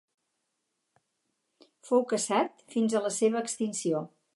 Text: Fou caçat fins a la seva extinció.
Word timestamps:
Fou 1.91 2.03
caçat 2.15 2.67
fins 2.77 2.97
a 3.01 3.07
la 3.09 3.17
seva 3.23 3.49
extinció. 3.49 4.07